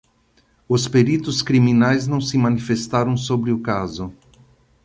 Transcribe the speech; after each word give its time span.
Os 0.67 0.87
peritos 0.87 1.43
criminais 1.43 2.07
não 2.07 2.19
se 2.19 2.35
manifestaram 2.35 3.15
sobre 3.15 3.51
o 3.51 3.59
caso. 3.59 4.11